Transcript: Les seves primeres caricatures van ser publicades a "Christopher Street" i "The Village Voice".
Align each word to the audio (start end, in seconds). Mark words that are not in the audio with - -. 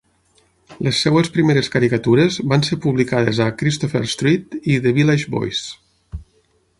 Les 0.85 0.99
seves 1.05 1.27
primeres 1.35 1.67
caricatures 1.75 2.39
van 2.53 2.65
ser 2.69 2.79
publicades 2.85 3.41
a 3.47 3.49
"Christopher 3.59 4.01
Street" 4.17 4.57
i 4.61 4.79
"The 4.87 4.95
Village 5.01 5.35
Voice". 5.37 6.23